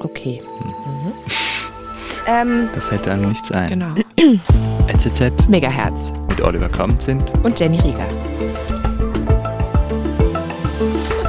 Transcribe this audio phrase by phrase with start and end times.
[0.00, 0.42] Okay.
[0.62, 1.12] Mhm.
[2.26, 3.68] Ähm, da fällt einem nichts ein.
[3.68, 3.94] Genau.
[4.88, 5.48] NZZ.
[5.48, 6.12] Megahertz.
[6.28, 7.22] Mit Oliver Kramt sind.
[7.42, 8.06] Und Jenny Rieger.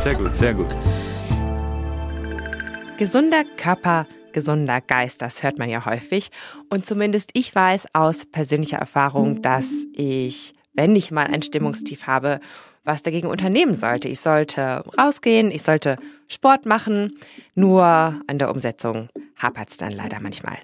[0.03, 0.67] Sehr gut, sehr gut.
[2.97, 6.31] Gesunder Körper, gesunder Geist, das hört man ja häufig.
[6.69, 12.41] Und zumindest ich weiß aus persönlicher Erfahrung, dass ich, wenn ich mal ein Stimmungstief habe,
[12.89, 14.09] was dagegen unternehmen sollte.
[14.09, 15.97] Ich sollte rausgehen, ich sollte
[16.27, 17.17] Sport machen,
[17.53, 20.57] nur an der Umsetzung hapert es dann leider manchmal.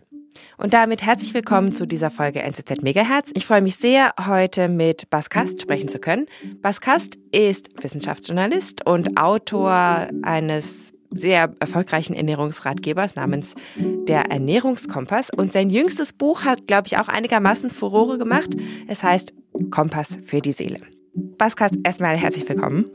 [0.57, 3.30] Und damit herzlich willkommen zu dieser Folge NZZ Megahertz.
[3.35, 6.25] Ich freue mich sehr, heute mit Bas Kast sprechen zu können.
[6.61, 15.30] Bas Kast ist Wissenschaftsjournalist und Autor eines sehr erfolgreichen Ernährungsratgebers namens Der Ernährungskompass.
[15.30, 18.49] Und sein jüngstes Buch hat, glaube ich, auch einigermaßen Furore gemacht.
[18.88, 19.31] Es heißt
[19.69, 20.80] Kompass für die Seele.
[21.15, 22.91] Bas Kast, erstmal herzlich willkommen.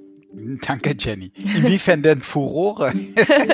[0.63, 1.33] Danke, Jenny.
[1.35, 2.93] Inwiefern denn Furore?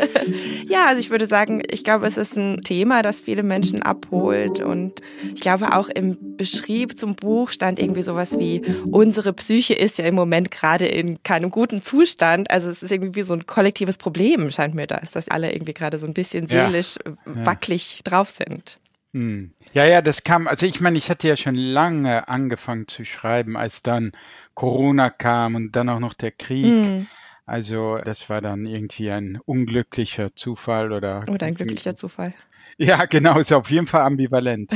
[0.68, 4.60] ja, also ich würde sagen, ich glaube, es ist ein Thema, das viele Menschen abholt.
[4.60, 5.00] Und
[5.34, 10.04] ich glaube, auch im Beschrieb zum Buch stand irgendwie sowas wie, unsere Psyche ist ja
[10.04, 12.50] im Moment gerade in keinem guten Zustand.
[12.50, 15.74] Also es ist irgendwie wie so ein kollektives Problem, scheint mir das, dass alle irgendwie
[15.74, 18.10] gerade so ein bisschen seelisch ja, wackelig ja.
[18.10, 18.78] drauf sind.
[19.14, 19.52] Hm.
[19.72, 23.56] Ja, ja, das kam, also ich meine, ich hatte ja schon lange angefangen zu schreiben,
[23.56, 24.12] als dann
[24.56, 26.64] Corona kam und dann auch noch der Krieg.
[26.64, 27.06] Mhm.
[27.44, 31.24] Also das war dann irgendwie ein unglücklicher Zufall oder.
[31.28, 32.34] Oder ein glücklicher Zufall.
[32.76, 34.72] Ja, genau, ist auf jeden Fall ambivalent.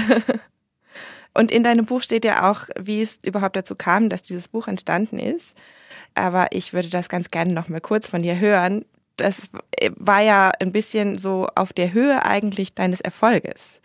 [1.34, 4.68] und in deinem Buch steht ja auch, wie es überhaupt dazu kam, dass dieses Buch
[4.68, 5.56] entstanden ist.
[6.14, 8.84] Aber ich würde das ganz gerne noch mal kurz von dir hören.
[9.16, 9.48] Das
[9.96, 13.80] war ja ein bisschen so auf der Höhe eigentlich deines Erfolges,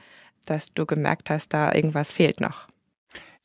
[0.46, 2.68] dass du gemerkt hast, da irgendwas fehlt noch.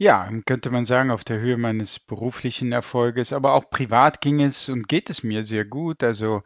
[0.03, 4.70] Ja, könnte man sagen, auf der Höhe meines beruflichen Erfolges, aber auch privat ging es
[4.70, 6.03] und geht es mir sehr gut.
[6.03, 6.41] Also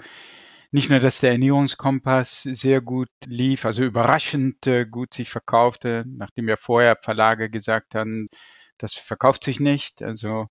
[0.73, 6.49] nicht nur, dass der Ernährungskompass sehr gut lief, also überraschend äh, gut sich verkaufte, nachdem
[6.49, 8.27] ja vorher Verlage gesagt haben,
[8.79, 10.03] das verkauft sich nicht.
[10.03, 10.49] Also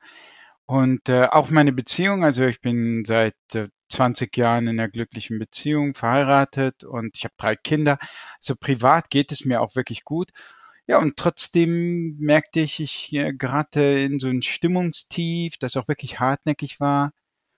[0.65, 5.39] und äh, auch meine Beziehung, also ich bin seit äh, 20 Jahren in einer glücklichen
[5.39, 7.99] Beziehung, verheiratet und ich habe drei Kinder.
[8.37, 10.31] Also privat geht es mir auch wirklich gut.
[10.85, 16.81] Ja, und trotzdem merkte ich, ich gerate in so ein Stimmungstief, das auch wirklich hartnäckig
[16.81, 17.13] war,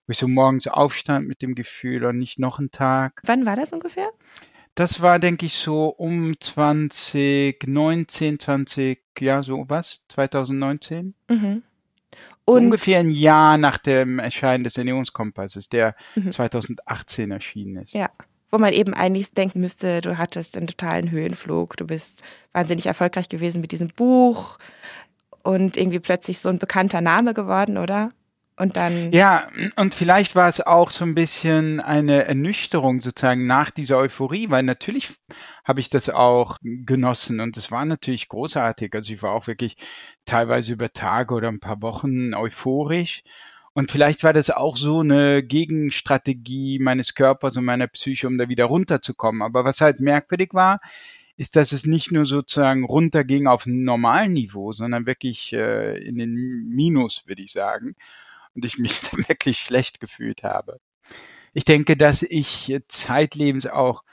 [0.06, 3.22] wo ich so morgens aufstand mit dem Gefühl, und nicht noch ein Tag.
[3.24, 4.10] Wann war das ungefähr?
[4.76, 11.16] Das war, denke ich, so um 2019, 20, ja, so was, 2019.
[11.30, 11.64] Mhm.
[12.44, 16.30] Ungefähr ein Jahr nach dem Erscheinen des Ernährungskompasses, der mhm.
[16.30, 17.96] 2018 erschienen ist.
[17.96, 18.12] Ja
[18.52, 22.24] wo man eben eigentlich denken müsste, du hattest einen totalen Höhenflug, du bist
[22.54, 24.58] wahnsinnig erfolgreich gewesen mit diesem Buch
[25.44, 28.12] und irgendwie plötzlich so ein bekannter Name geworden, oder?
[28.58, 29.12] Und dann.
[29.12, 34.50] Ja, und vielleicht war es auch so ein bisschen eine Ernüchterung sozusagen nach dieser Euphorie,
[34.50, 35.10] weil natürlich
[35.66, 38.96] habe ich das auch genossen und es war natürlich großartig.
[38.96, 39.76] Also ich war auch wirklich
[40.24, 43.24] teilweise über Tage oder ein paar Wochen euphorisch.
[43.76, 48.48] Und vielleicht war das auch so eine Gegenstrategie meines Körpers und meiner Psyche, um da
[48.48, 49.42] wieder runterzukommen.
[49.42, 50.80] Aber was halt merkwürdig war,
[51.36, 56.18] ist, dass es nicht nur sozusagen runterging auf ein normalen Niveau, sondern wirklich äh, in
[56.18, 57.98] den Minus, würde ich sagen.
[58.54, 60.80] Und ich mich da wirklich schlecht gefühlt habe.
[61.54, 64.04] Ich denke, dass ich zeitlebens auch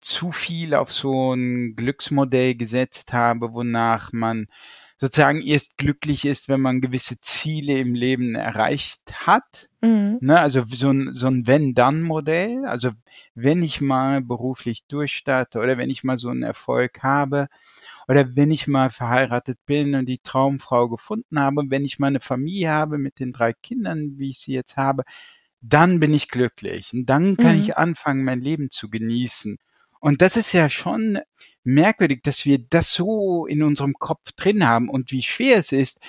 [0.00, 4.46] zu viel auf so ein Glücksmodell gesetzt habe, wonach man
[5.00, 9.70] sozusagen erst glücklich ist, wenn man gewisse Ziele im Leben erreicht hat.
[9.80, 10.18] Mhm.
[10.20, 12.66] Ne, also so ein, so ein Wenn-Dann-Modell.
[12.66, 12.90] Also
[13.34, 17.48] wenn ich mal beruflich durchstarte oder wenn ich mal so einen Erfolg habe
[18.08, 22.20] oder wenn ich mal verheiratet bin und die Traumfrau gefunden habe, wenn ich mal eine
[22.20, 25.04] Familie habe mit den drei Kindern, wie ich sie jetzt habe,
[25.62, 26.92] dann bin ich glücklich.
[26.92, 27.62] Und dann kann mhm.
[27.62, 29.56] ich anfangen, mein Leben zu genießen.
[30.00, 31.18] Und das ist ja schon
[31.62, 36.00] merkwürdig, dass wir das so in unserem Kopf drin haben und wie schwer es ist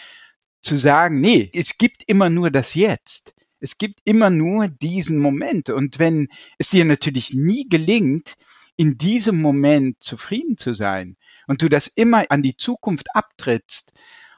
[0.61, 3.33] zu sagen, nee, es gibt immer nur das Jetzt.
[3.59, 5.69] Es gibt immer nur diesen Moment.
[5.69, 8.35] Und wenn es dir natürlich nie gelingt,
[8.77, 11.17] in diesem Moment zufrieden zu sein
[11.47, 13.91] und du das immer an die Zukunft abtrittst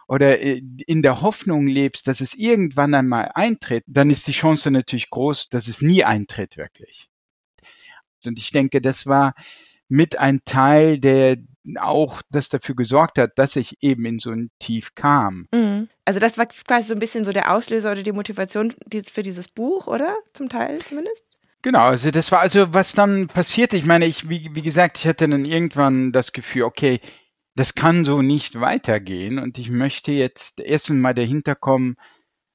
[0.07, 4.71] oder äh, in der Hoffnung lebst, dass es irgendwann einmal eintritt, dann ist die Chance
[4.71, 7.09] natürlich groß, dass es nie eintritt wirklich.
[8.27, 9.33] Und ich denke, das war
[9.87, 11.37] mit ein Teil, der
[11.79, 15.47] auch das dafür gesorgt hat, dass ich eben in so ein Tief kam.
[15.53, 15.87] Mhm.
[16.05, 18.73] Also das war quasi so ein bisschen so der Auslöser oder die Motivation
[19.11, 20.15] für dieses Buch, oder?
[20.33, 21.23] Zum Teil zumindest?
[21.61, 23.77] Genau, also das war also, was dann passierte.
[23.77, 26.99] Ich meine, ich, wie, wie gesagt, ich hatte dann irgendwann das Gefühl, okay,
[27.55, 31.95] das kann so nicht weitergehen und ich möchte jetzt erstens mal dahinter kommen,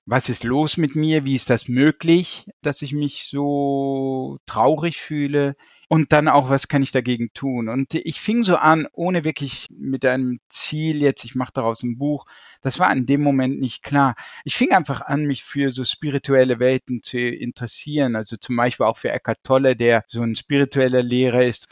[0.09, 1.27] was ist los mit mir?
[1.27, 5.55] Wie ist das möglich, dass ich mich so traurig fühle?
[5.87, 7.69] Und dann auch, was kann ich dagegen tun?
[7.69, 11.99] Und ich fing so an, ohne wirklich mit einem Ziel jetzt, ich mache daraus ein
[11.99, 12.25] Buch.
[12.63, 14.15] Das war in dem Moment nicht klar.
[14.45, 18.17] Ich fing einfach an, mich für so spirituelle Welten zu interessieren.
[18.17, 21.69] Also zum Beispiel auch für Eckhart Tolle, der so ein spiritueller Lehrer ist.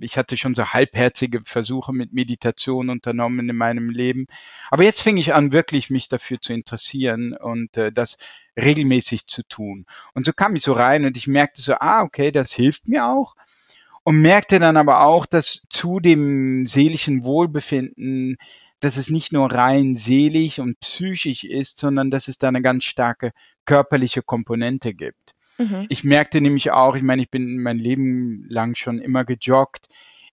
[0.00, 4.26] Ich hatte schon so halbherzige Versuche mit Meditation unternommen in meinem Leben.
[4.70, 8.16] Aber jetzt fing ich an, wirklich mich dafür zu interessieren und äh, das
[8.56, 9.86] regelmäßig zu tun.
[10.14, 13.06] Und so kam ich so rein und ich merkte so, ah, okay, das hilft mir
[13.06, 13.34] auch.
[14.04, 18.36] Und merkte dann aber auch, dass zu dem seelischen Wohlbefinden,
[18.80, 22.84] dass es nicht nur rein seelisch und psychisch ist, sondern dass es da eine ganz
[22.84, 23.32] starke
[23.66, 25.34] körperliche Komponente gibt.
[25.58, 25.86] Mhm.
[25.88, 29.88] Ich merkte nämlich auch, ich meine, ich bin mein Leben lang schon immer gejoggt,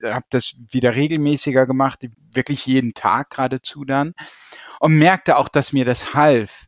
[0.03, 4.13] habe das wieder regelmäßiger gemacht, wirklich jeden Tag geradezu dann
[4.79, 6.67] und merkte auch, dass mir das half.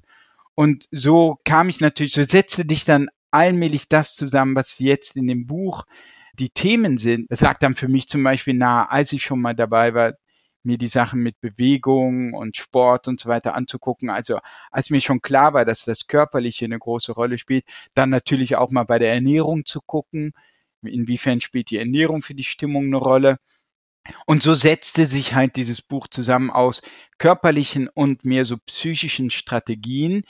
[0.56, 5.28] Und so kam ich natürlich, so setzte dich dann allmählich das zusammen, was jetzt in
[5.28, 5.86] dem Buch
[6.34, 7.28] die Themen sind.
[7.30, 10.14] Es lag dann für mich zum Beispiel nahe, als ich schon mal dabei war,
[10.66, 14.10] mir die Sachen mit Bewegung und Sport und so weiter anzugucken.
[14.10, 14.40] Also
[14.72, 18.72] als mir schon klar war, dass das Körperliche eine große Rolle spielt, dann natürlich auch
[18.72, 20.34] mal bei der Ernährung zu gucken,
[20.82, 23.38] inwiefern spielt die Ernährung für die Stimmung eine Rolle.
[24.26, 26.82] Und so setzte sich halt dieses Buch zusammen aus
[27.18, 30.24] körperlichen und mehr so psychischen Strategien,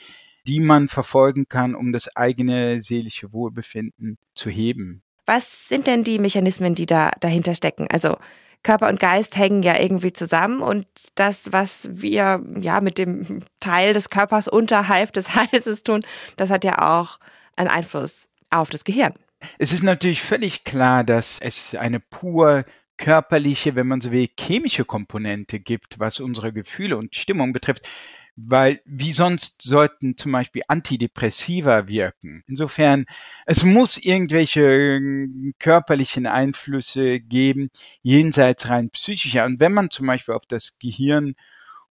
[0.47, 5.01] die man verfolgen kann, um das eigene seelische Wohlbefinden zu heben.
[5.25, 7.87] Was sind denn die Mechanismen, die da dahinter stecken?
[7.89, 8.17] Also
[8.65, 13.93] Körper und Geist hängen ja irgendwie zusammen und das, was wir ja mit dem Teil
[13.93, 16.03] des Körpers unterhalb des Halses tun,
[16.35, 17.19] das hat ja auch
[17.55, 19.13] einen Einfluss auf das Gehirn.
[19.59, 22.65] Es ist natürlich völlig klar, dass es eine pur
[22.97, 27.87] körperliche, wenn man so will, chemische Komponente gibt, was unsere Gefühle und Stimmung betrifft
[28.35, 32.43] weil wie sonst sollten zum Beispiel Antidepressiva wirken.
[32.47, 33.05] Insofern,
[33.45, 37.69] es muss irgendwelche äh, körperlichen Einflüsse geben,
[38.01, 39.45] jenseits rein psychischer.
[39.45, 41.35] Und wenn man zum Beispiel auf das Gehirn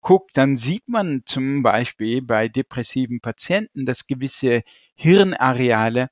[0.00, 4.62] guckt, dann sieht man zum Beispiel bei depressiven Patienten, dass gewisse
[4.94, 6.10] Hirnareale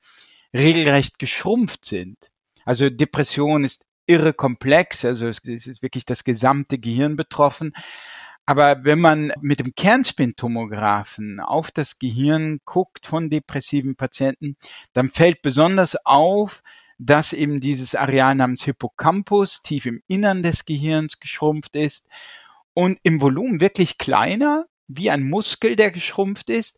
[0.54, 2.30] regelrecht geschrumpft sind.
[2.64, 7.72] Also Depression ist irre komplex, also es ist wirklich das gesamte Gehirn betroffen.
[8.50, 14.56] Aber wenn man mit dem Kernspintomographen auf das Gehirn guckt von depressiven Patienten,
[14.92, 16.64] dann fällt besonders auf,
[16.98, 22.08] dass eben dieses Areal namens Hippocampus tief im Innern des Gehirns geschrumpft ist
[22.74, 26.76] und im Volumen wirklich kleiner, wie ein Muskel, der geschrumpft ist.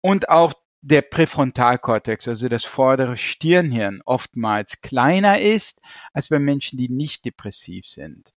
[0.00, 5.80] Und auch der Präfrontalkortex, also das vordere Stirnhirn, oftmals kleiner ist
[6.12, 8.32] als bei Menschen, die nicht depressiv sind.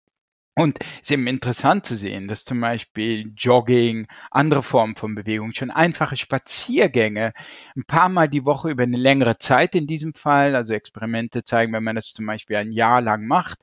[0.59, 5.55] Und es ist eben interessant zu sehen, dass zum Beispiel Jogging, andere Formen von Bewegung,
[5.55, 7.33] schon einfache Spaziergänge,
[7.77, 11.73] ein paar Mal die Woche über eine längere Zeit in diesem Fall, also Experimente zeigen,
[11.73, 13.61] wenn man das zum Beispiel ein Jahr lang macht,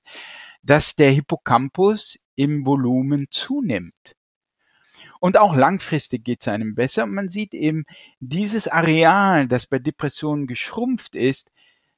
[0.63, 4.15] dass der Hippocampus im Volumen zunimmt.
[5.19, 7.03] Und auch langfristig geht es einem besser.
[7.03, 7.83] Und man sieht eben,
[8.21, 11.51] dieses Areal, das bei Depressionen geschrumpft ist,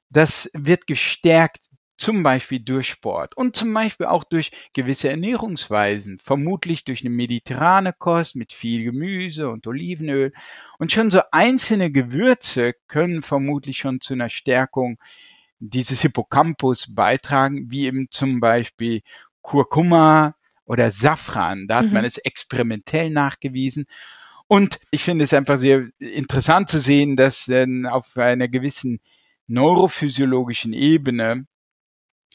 [0.10, 6.84] das wird gestärkt zum Beispiel durch Sport und zum Beispiel auch durch gewisse Ernährungsweisen, vermutlich
[6.84, 10.32] durch eine mediterrane Kost mit viel Gemüse und Olivenöl.
[10.78, 15.00] Und schon so einzelne Gewürze können vermutlich schon zu einer Stärkung
[15.60, 19.02] dieses Hippocampus beitragen, wie eben zum Beispiel
[19.42, 20.36] Kurkuma
[20.66, 21.68] oder Safran.
[21.68, 21.94] Da hat mhm.
[21.94, 23.88] man es experimentell nachgewiesen.
[24.48, 29.00] Und ich finde es einfach sehr interessant zu sehen, dass dann auf einer gewissen
[29.48, 31.48] neurophysiologischen Ebene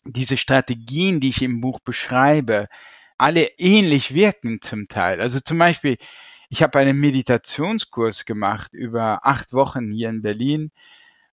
[0.04, 2.68] diese Strategien, die ich im Buch beschreibe,
[3.18, 5.21] alle ähnlich wirken zum Teil.
[5.21, 5.97] Also zum Beispiel,
[6.50, 10.71] ich habe einen Meditationskurs gemacht über acht Wochen hier in Berlin.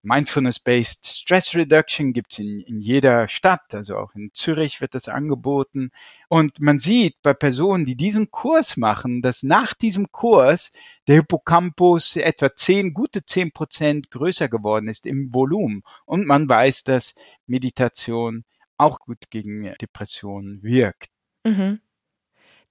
[0.01, 5.91] Mindfulness-Based Stress Reduction gibt's in, in jeder Stadt, also auch in Zürich wird das angeboten.
[6.29, 10.71] Und man sieht bei Personen, die diesen Kurs machen, dass nach diesem Kurs
[11.07, 15.83] der Hippocampus etwa zehn, gute zehn Prozent größer geworden ist im Volumen.
[16.05, 17.13] Und man weiß, dass
[17.45, 18.45] Meditation
[18.79, 21.09] auch gut gegen Depressionen wirkt.
[21.43, 21.79] Mhm.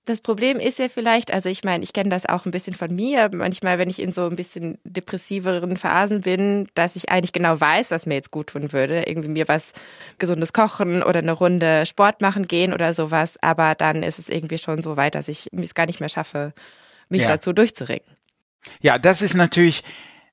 [0.09, 2.95] Das Problem ist ja vielleicht, also ich meine, ich kenne das auch ein bisschen von
[2.95, 7.61] mir, manchmal, wenn ich in so ein bisschen depressiveren Phasen bin, dass ich eigentlich genau
[7.61, 9.03] weiß, was mir jetzt gut tun würde.
[9.03, 9.75] Irgendwie mir was
[10.17, 13.37] gesundes kochen oder eine Runde Sport machen gehen oder sowas.
[13.43, 16.55] Aber dann ist es irgendwie schon so weit, dass ich es gar nicht mehr schaffe,
[17.11, 17.29] mich ja.
[17.29, 18.09] dazu durchzuringen.
[18.81, 19.85] Ja, das ist natürlich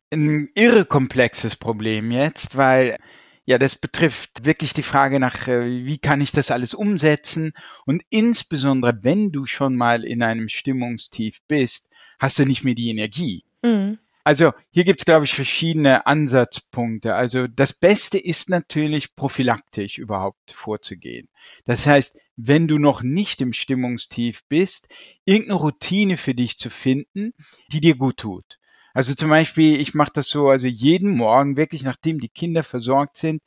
[0.09, 2.95] ein irre komplexes Problem jetzt, weil
[3.45, 7.53] ja, das betrifft wirklich die Frage nach, äh, wie kann ich das alles umsetzen?
[7.85, 12.89] Und insbesondere, wenn du schon mal in einem Stimmungstief bist, hast du nicht mehr die
[12.89, 13.43] Energie.
[13.63, 13.99] Mhm.
[14.23, 17.13] Also hier gibt es, glaube ich, verschiedene Ansatzpunkte.
[17.13, 21.29] Also das Beste ist natürlich prophylaktisch überhaupt vorzugehen.
[21.65, 24.87] Das heißt, wenn du noch nicht im Stimmungstief bist,
[25.25, 27.33] irgendeine Routine für dich zu finden,
[27.71, 28.57] die dir gut tut.
[28.95, 33.17] Also zum Beispiel, ich mache das so, also jeden Morgen, wirklich nachdem die Kinder versorgt
[33.17, 33.43] sind,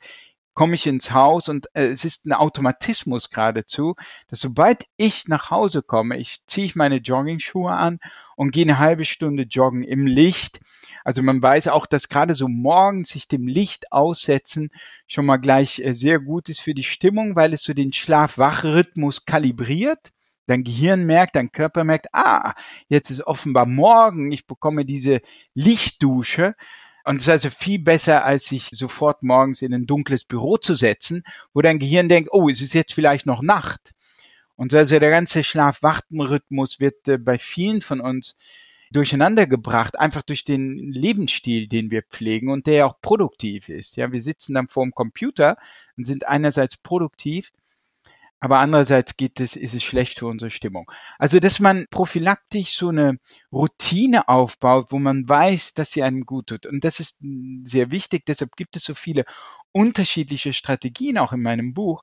[0.53, 3.95] komme ich ins Haus und äh, es ist ein Automatismus geradezu,
[4.27, 7.97] dass sobald ich nach Hause komme, ich ziehe ich meine Jogging-Schuhe an
[8.35, 10.59] und gehe eine halbe Stunde joggen im Licht.
[11.03, 14.69] Also man weiß auch, dass gerade so morgens sich dem Licht aussetzen
[15.07, 19.25] schon mal gleich äh, sehr gut ist für die Stimmung, weil es so den Schlaf-Wach-Rhythmus
[19.25, 20.11] kalibriert.
[20.49, 22.55] Dein Gehirn merkt, dein Körper merkt, ah,
[22.87, 25.21] jetzt ist offenbar morgen, ich bekomme diese
[25.53, 26.55] Lichtdusche
[27.03, 30.73] und es ist also viel besser, als sich sofort morgens in ein dunkles Büro zu
[30.73, 33.91] setzen, wo dein Gehirn denkt, oh, es ist jetzt vielleicht noch Nacht.
[34.55, 38.35] Und also der ganze Schlaf-Wachten-Rhythmus wird äh, bei vielen von uns
[38.91, 43.97] durcheinander gebracht, einfach durch den Lebensstil, den wir pflegen und der ja auch produktiv ist.
[43.97, 45.57] Ja, wir sitzen dann vor dem Computer
[45.95, 47.51] und sind einerseits produktiv,
[48.39, 50.89] aber andererseits geht es, ist es schlecht für unsere Stimmung.
[51.17, 53.19] Also, dass man prophylaktisch so eine
[53.51, 56.65] Routine aufbaut, wo man weiß, dass sie einem gut tut.
[56.65, 57.17] Und das ist
[57.63, 58.25] sehr wichtig.
[58.25, 59.25] Deshalb gibt es so viele
[59.71, 62.01] unterschiedliche Strategien auch in meinem Buch.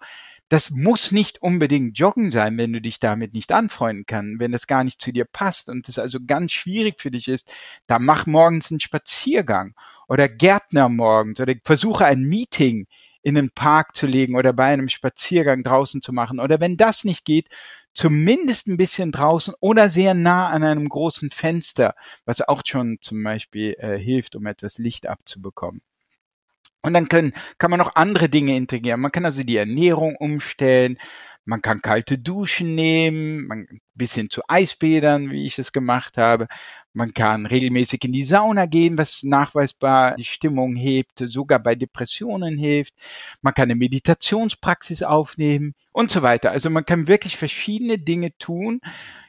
[0.48, 4.68] Das muss nicht unbedingt Joggen sein, wenn du dich damit nicht anfreunden kannst, wenn das
[4.68, 7.50] gar nicht zu dir passt und das also ganz schwierig für dich ist,
[7.88, 9.74] da mach morgens einen Spaziergang
[10.06, 12.86] oder Gärtner morgens oder versuche ein Meeting
[13.26, 16.38] in den Park zu legen oder bei einem Spaziergang draußen zu machen.
[16.38, 17.48] Oder wenn das nicht geht,
[17.92, 23.24] zumindest ein bisschen draußen oder sehr nah an einem großen Fenster, was auch schon zum
[23.24, 25.82] Beispiel äh, hilft, um etwas Licht abzubekommen.
[26.82, 29.00] Und dann können, kann man noch andere Dinge integrieren.
[29.00, 30.96] Man kann also die Ernährung umstellen,
[31.46, 36.48] man kann kalte Duschen nehmen, man, bis hin zu Eisbädern, wie ich es gemacht habe.
[36.92, 42.58] Man kann regelmäßig in die Sauna gehen, was nachweisbar die Stimmung hebt, sogar bei Depressionen
[42.58, 42.94] hilft.
[43.42, 46.50] Man kann eine Meditationspraxis aufnehmen und so weiter.
[46.50, 48.80] Also man kann wirklich verschiedene Dinge tun,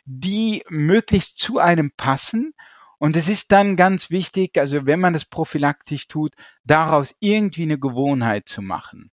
[0.06, 2.54] die möglichst zu einem passen.
[2.98, 6.34] Und es ist dann ganz wichtig, also wenn man das prophylaktisch tut,
[6.64, 9.12] daraus irgendwie eine Gewohnheit zu machen.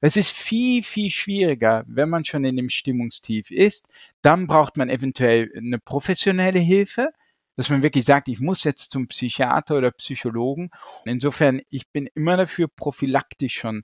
[0.00, 3.88] Es ist viel, viel schwieriger, wenn man schon in dem Stimmungstief ist.
[4.22, 7.12] Dann braucht man eventuell eine professionelle Hilfe,
[7.56, 10.70] dass man wirklich sagt, ich muss jetzt zum Psychiater oder Psychologen.
[11.04, 13.82] Insofern, ich bin immer dafür, prophylaktisch schon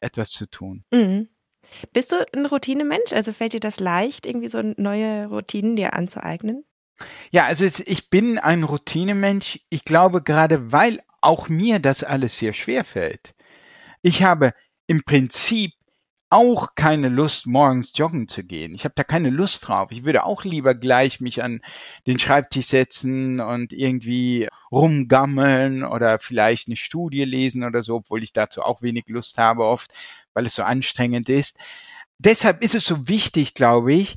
[0.00, 0.84] etwas zu tun.
[0.92, 1.28] Mhm.
[1.94, 3.12] Bist du ein Routinemensch?
[3.12, 6.66] Also fällt dir das leicht, irgendwie so neue Routinen dir anzueignen?
[7.30, 9.60] Ja, also ich bin ein Routinemensch.
[9.70, 13.34] Ich glaube gerade, weil auch mir das alles sehr schwer fällt.
[14.02, 14.52] Ich habe
[14.86, 15.72] im Prinzip
[16.30, 18.74] auch keine Lust, morgens joggen zu gehen.
[18.74, 19.92] Ich habe da keine Lust drauf.
[19.92, 21.60] Ich würde auch lieber gleich mich an
[22.08, 28.32] den Schreibtisch setzen und irgendwie rumgammeln oder vielleicht eine Studie lesen oder so, obwohl ich
[28.32, 29.92] dazu auch wenig Lust habe oft,
[30.32, 31.56] weil es so anstrengend ist.
[32.18, 34.16] Deshalb ist es so wichtig, glaube ich,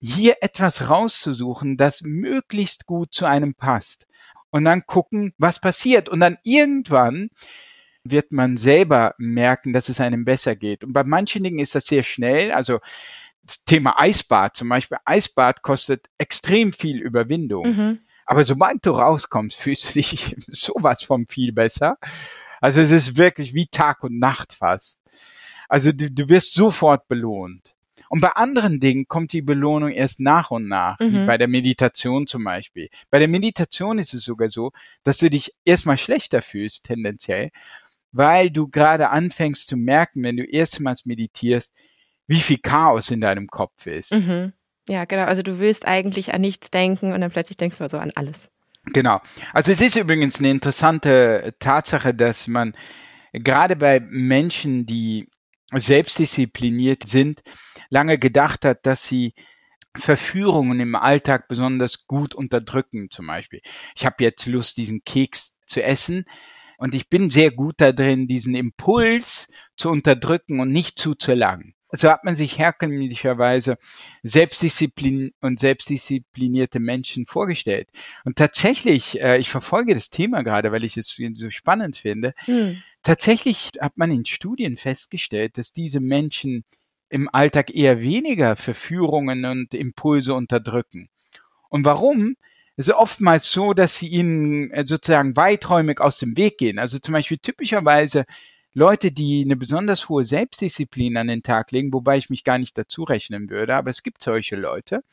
[0.00, 4.06] hier etwas rauszusuchen, das möglichst gut zu einem passt.
[4.50, 6.08] Und dann gucken, was passiert.
[6.08, 7.30] Und dann irgendwann
[8.04, 10.84] wird man selber merken, dass es einem besser geht.
[10.84, 12.52] Und bei manchen Dingen ist das sehr schnell.
[12.52, 12.80] Also
[13.42, 14.98] das Thema Eisbad zum Beispiel.
[15.04, 17.66] Eisbad kostet extrem viel Überwindung.
[17.66, 18.00] Mhm.
[18.26, 21.98] Aber sobald du rauskommst, fühlst du dich sowas von viel besser.
[22.60, 25.00] Also es ist wirklich wie Tag und Nacht fast.
[25.68, 27.74] Also du, du wirst sofort belohnt.
[28.08, 31.12] Und bei anderen Dingen kommt die Belohnung erst nach und nach, mhm.
[31.14, 32.90] wie bei der Meditation zum Beispiel.
[33.10, 37.50] Bei der Meditation ist es sogar so, dass du dich erstmal schlechter fühlst, tendenziell,
[38.12, 41.74] weil du gerade anfängst zu merken, wenn du erstmals meditierst,
[42.26, 44.12] wie viel Chaos in deinem Kopf ist.
[44.12, 44.52] Mhm.
[44.88, 45.24] Ja, genau.
[45.24, 48.50] Also du willst eigentlich an nichts denken und dann plötzlich denkst du also an alles.
[48.86, 49.20] Genau.
[49.52, 52.74] Also es ist übrigens eine interessante Tatsache, dass man
[53.32, 55.28] gerade bei Menschen, die
[55.72, 57.42] selbstdiszipliniert sind,
[57.90, 59.34] lange gedacht hat, dass sie
[59.96, 63.08] Verführungen im Alltag besonders gut unterdrücken.
[63.10, 63.60] Zum Beispiel,
[63.94, 66.24] ich habe jetzt Lust, diesen Keks zu essen,
[66.82, 69.46] und ich bin sehr gut da drin, diesen Impuls
[69.76, 71.74] zu unterdrücken und nicht zu zu lang.
[71.92, 73.78] So hat man sich herkömmlicherweise
[74.24, 77.88] Selbstdisziplin und selbstdisziplinierte Menschen vorgestellt.
[78.24, 82.34] Und tatsächlich, äh, ich verfolge das Thema gerade, weil ich es so spannend finde.
[82.46, 82.82] Hm.
[83.04, 86.64] Tatsächlich hat man in Studien festgestellt, dass diese Menschen
[87.10, 91.10] im Alltag eher weniger Verführungen und Impulse unterdrücken.
[91.68, 92.34] Und warum?
[92.76, 96.78] Es ist oftmals so, dass sie ihnen äh, sozusagen weiträumig aus dem Weg gehen.
[96.78, 98.24] Also zum Beispiel typischerweise
[98.74, 102.76] Leute, die eine besonders hohe Selbstdisziplin an den Tag legen, wobei ich mich gar nicht
[102.78, 105.04] dazu rechnen würde, aber es gibt solche Leute,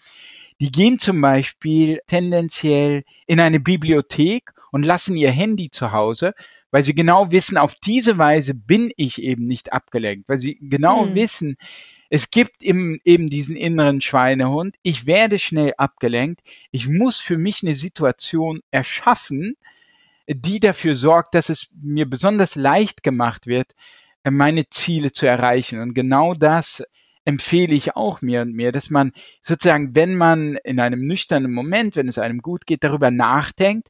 [0.61, 6.33] die gehen zum Beispiel tendenziell in eine Bibliothek und lassen ihr Handy zu Hause,
[6.71, 11.05] weil sie genau wissen, auf diese Weise bin ich eben nicht abgelenkt, weil sie genau
[11.05, 11.15] mhm.
[11.15, 11.57] wissen,
[12.09, 17.63] es gibt im, eben diesen inneren Schweinehund, ich werde schnell abgelenkt, ich muss für mich
[17.63, 19.55] eine Situation erschaffen,
[20.27, 23.73] die dafür sorgt, dass es mir besonders leicht gemacht wird,
[24.29, 25.79] meine Ziele zu erreichen.
[25.79, 26.83] Und genau das
[27.25, 29.11] empfehle ich auch mir und mir, dass man
[29.43, 33.89] sozusagen, wenn man in einem nüchternen Moment, wenn es einem gut geht, darüber nachdenkt,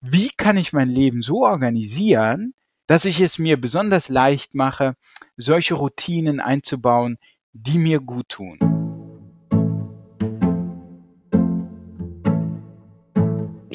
[0.00, 2.54] wie kann ich mein Leben so organisieren,
[2.86, 4.94] dass ich es mir besonders leicht mache,
[5.36, 7.18] solche Routinen einzubauen,
[7.64, 8.58] die mir gut tun.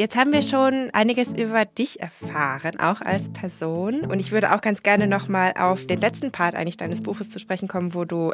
[0.02, 4.02] Jetzt haben wir schon einiges über dich erfahren, auch als Person.
[4.02, 7.38] Und ich würde auch ganz gerne nochmal auf den letzten Part eigentlich deines Buches zu
[7.38, 8.34] sprechen kommen, wo du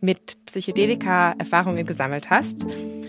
[0.00, 2.64] mit Psychedelika Erfahrungen gesammelt hast.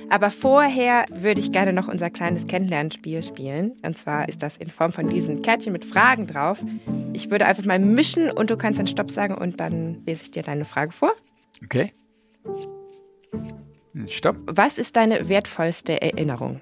[0.10, 3.74] Aber vorher würde ich gerne noch unser kleines Kennenlernspiel spielen.
[3.84, 6.58] Und zwar ist das in Form von diesen Kärtchen mit Fragen drauf.
[7.14, 10.32] Ich würde einfach mal mischen und du kannst dann Stopp sagen und dann lese ich
[10.32, 11.12] dir deine Frage vor.
[11.64, 11.94] Okay.
[14.08, 14.38] Stopp.
[14.46, 16.62] Was ist deine wertvollste Erinnerung?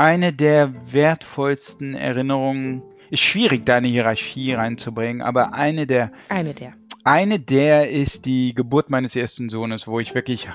[0.00, 6.10] eine der wertvollsten Erinnerungen, ist schwierig, da eine Hierarchie reinzubringen, aber eine der.
[6.30, 6.72] Eine der.
[7.04, 10.48] Eine der ist die Geburt meines ersten Sohnes, wo ich wirklich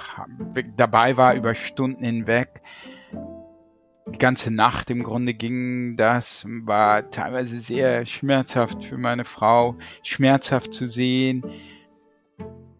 [0.78, 2.62] dabei war über Stunden hinweg.
[4.12, 10.74] Die ganze Nacht im Grunde ging das, war teilweise sehr schmerzhaft für meine Frau, schmerzhaft
[10.74, 11.44] zu sehen.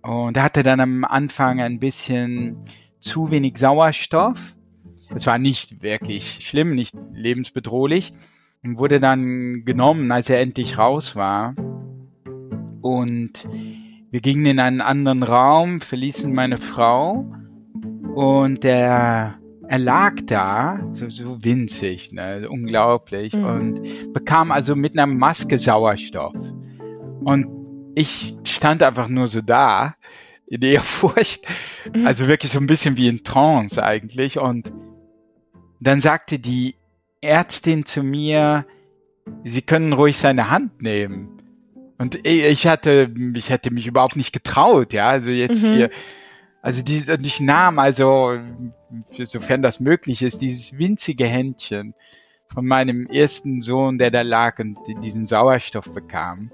[0.06, 2.58] Und er hatte dann am Anfang ein bisschen
[3.00, 4.56] zu wenig Sauerstoff
[5.14, 8.14] es war nicht wirklich schlimm, nicht lebensbedrohlich
[8.64, 11.56] und wurde dann genommen, als er endlich raus war.
[12.82, 13.48] Und
[14.12, 17.32] wir gingen in einen anderen Raum, verließen meine Frau
[18.16, 19.36] und der
[19.68, 23.46] er lag da, so, so winzig, ne, unglaublich, mhm.
[23.46, 26.36] und bekam also mit einer Maske Sauerstoff.
[27.24, 27.48] Und
[27.96, 29.96] ich stand einfach nur so da,
[30.48, 31.46] in Ehrfurcht,
[31.94, 32.06] mhm.
[32.06, 34.38] also wirklich so ein bisschen wie in Trance eigentlich.
[34.38, 34.72] Und
[35.80, 36.76] dann sagte die
[37.22, 38.66] Ärztin zu mir,
[39.44, 41.42] Sie können ruhig seine Hand nehmen.
[41.98, 45.74] Und ich hatte, ich hätte mich überhaupt nicht getraut, ja, also jetzt mhm.
[45.74, 45.90] hier,
[46.62, 48.38] also die, und ich nahm also,
[49.12, 51.94] sofern das möglich ist, dieses winzige Händchen
[52.54, 56.52] von meinem ersten Sohn, der da lag und diesen Sauerstoff bekam.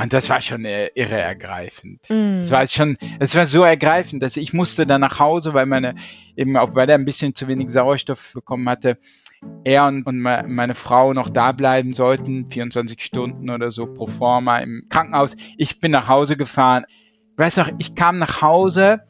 [0.00, 2.08] Und das war schon irre ergreifend.
[2.08, 2.38] Mm.
[2.38, 5.96] Es war schon, es war so ergreifend, dass ich musste dann nach Hause, weil meine,
[6.36, 8.98] eben auch weil er ein bisschen zu wenig Sauerstoff bekommen hatte,
[9.64, 14.58] er und, und meine Frau noch da bleiben sollten, 24 Stunden oder so pro forma
[14.58, 15.36] im Krankenhaus.
[15.56, 16.84] Ich bin nach Hause gefahren.
[17.36, 19.00] Weiß noch, ich kam nach Hause,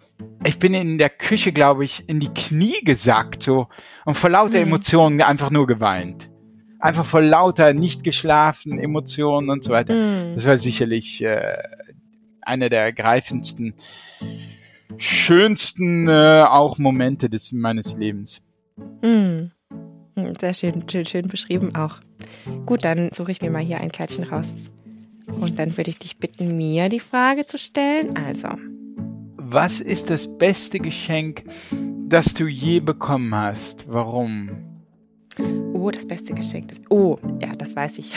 [0.44, 3.68] ich bin in der Küche, glaube ich, in die Knie gesackt, so,
[4.04, 4.62] und vor lauter mm.
[4.62, 6.30] Emotionen einfach nur geweint
[6.78, 9.94] einfach vor lauter nicht geschlafen, Emotionen und so weiter.
[9.94, 10.34] Mm.
[10.34, 11.58] Das war sicherlich äh,
[12.40, 13.74] einer der ergreifendsten,
[14.96, 18.42] schönsten äh, auch Momente des meines Lebens.
[19.02, 19.50] Mm.
[20.40, 22.00] Sehr schön, schön, schön beschrieben auch.
[22.66, 24.52] Gut, dann suche ich mir mal hier ein Kärtchen raus.
[25.26, 28.16] Und dann würde ich dich bitten, mir die Frage zu stellen.
[28.16, 28.48] Also.
[29.36, 31.44] Was ist das beste Geschenk,
[32.08, 33.86] das du je bekommen hast?
[33.88, 34.50] Warum?
[35.78, 36.72] Oh, das beste Geschenk.
[36.72, 38.14] Ist, oh, ja, das weiß ich.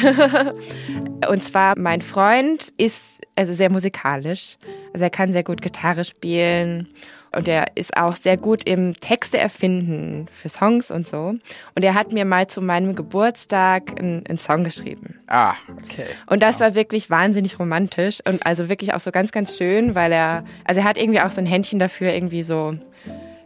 [1.30, 3.02] und zwar, mein Freund ist
[3.36, 4.58] also sehr musikalisch.
[4.94, 6.88] Also er kann sehr gut Gitarre spielen
[7.36, 11.36] und er ist auch sehr gut im Texte erfinden für Songs und so.
[11.76, 15.20] Und er hat mir mal zu meinem Geburtstag einen, einen Song geschrieben.
[15.28, 16.08] Ah, okay.
[16.28, 20.12] Und das war wirklich wahnsinnig romantisch und also wirklich auch so ganz, ganz schön, weil
[20.12, 22.76] er, also er hat irgendwie auch so ein Händchen dafür, irgendwie so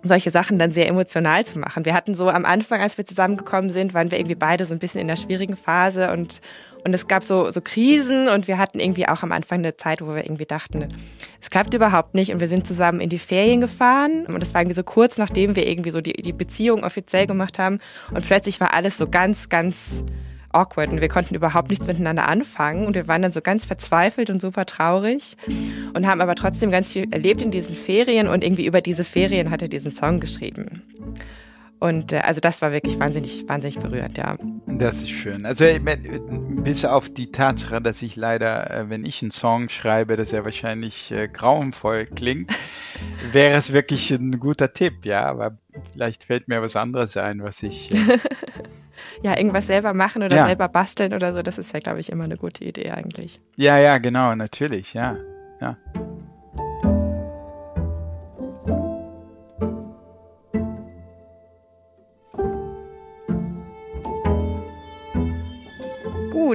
[0.08, 1.86] solche Sachen dann sehr emotional zu machen.
[1.86, 4.80] Wir hatten so am Anfang, als wir zusammengekommen sind, waren wir irgendwie beide so ein
[4.80, 6.42] bisschen in der schwierigen Phase und,
[6.86, 10.02] und es gab so, so Krisen und wir hatten irgendwie auch am Anfang eine Zeit,
[10.02, 10.90] wo wir irgendwie dachten,
[11.42, 14.62] es klappt überhaupt nicht und wir sind zusammen in die Ferien gefahren und das war
[14.62, 17.80] irgendwie so kurz nachdem wir irgendwie so die, die Beziehung offiziell gemacht haben
[18.12, 20.04] und plötzlich war alles so ganz, ganz
[20.56, 24.30] awkward und wir konnten überhaupt nichts miteinander anfangen und wir waren dann so ganz verzweifelt
[24.30, 25.38] und super traurig
[25.94, 29.52] und haben aber trotzdem ganz viel erlebt in diesen Ferien und irgendwie über diese Ferien
[29.52, 30.82] hat er diesen Song geschrieben.
[31.80, 34.38] Und äh, also das war wirklich wahnsinnig, wahnsinnig berührend, ja.
[34.66, 35.46] Das ist schön.
[35.46, 35.66] Also
[36.64, 40.46] bis auf die Tatsache, dass ich leider, äh, wenn ich einen Song schreibe, dass er
[40.46, 42.52] wahrscheinlich äh, grauenvoll klingt,
[43.32, 45.26] wäre es wirklich ein guter Tipp, ja.
[45.26, 45.58] Aber
[45.92, 48.20] vielleicht fällt mir was anderes ein, was ich äh,
[49.24, 50.46] ja, irgendwas selber machen oder ja.
[50.46, 53.40] selber basteln oder so, das ist ja, glaube ich, immer eine gute Idee eigentlich.
[53.56, 55.18] Ja, ja, genau, natürlich, ja.
[55.62, 55.78] ja.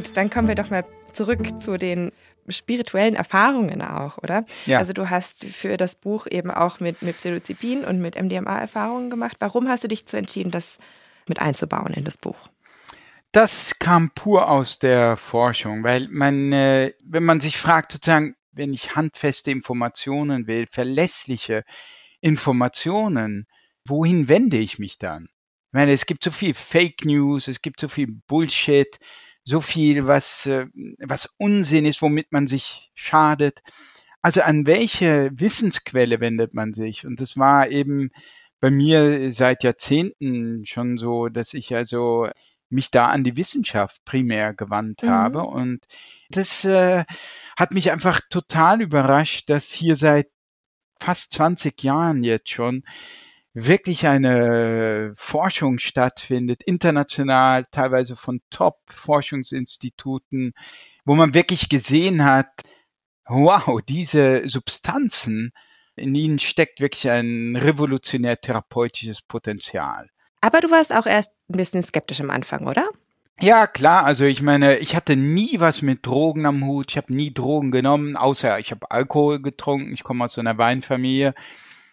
[0.01, 2.13] gut, dann kommen wir doch mal zurück zu den
[2.49, 4.45] spirituellen Erfahrungen auch, oder?
[4.67, 4.79] Ja.
[4.79, 9.11] Also du hast für das Buch eben auch mit, mit Psilocybin und mit MDMA Erfahrungen
[9.11, 9.37] gemacht.
[9.41, 10.79] Warum hast du dich zu entschieden, das
[11.31, 12.37] mit einzubauen in das Buch?
[13.33, 18.75] Das kam pur aus der Forschung, weil man, äh, wenn man sich fragt, sozusagen, wenn
[18.75, 21.65] ich handfeste Informationen will, verlässliche
[22.21, 23.47] Informationen,
[23.87, 25.29] wohin wende ich mich dann?
[25.69, 28.99] Ich meine, es gibt so viel Fake News, es gibt so viel Bullshit,
[29.45, 30.67] so viel, was, äh,
[30.99, 33.63] was Unsinn ist, womit man sich schadet.
[34.23, 37.07] Also an welche Wissensquelle wendet man sich?
[37.07, 38.11] Und das war eben
[38.61, 42.29] bei mir seit Jahrzehnten schon so, dass ich also
[42.69, 45.11] mich da an die Wissenschaft primär gewandt mhm.
[45.11, 45.43] habe.
[45.43, 45.87] Und
[46.31, 47.05] das äh,
[47.57, 50.29] hat mich einfach total überrascht, dass hier seit
[51.01, 52.85] fast 20 Jahren jetzt schon
[53.53, 60.53] wirklich eine Forschung stattfindet, international, teilweise von Top-Forschungsinstituten,
[61.05, 62.47] wo man wirklich gesehen hat,
[63.27, 65.53] wow, diese Substanzen,
[65.97, 70.09] in ihnen steckt wirklich ein revolutionär therapeutisches Potenzial.
[70.41, 72.89] Aber du warst auch erst ein bisschen skeptisch am Anfang, oder?
[73.41, 74.05] Ja, klar.
[74.05, 76.91] Also ich meine, ich hatte nie was mit Drogen am Hut.
[76.91, 79.93] Ich habe nie Drogen genommen, außer ich habe Alkohol getrunken.
[79.95, 81.35] Ich komme aus so einer Weinfamilie.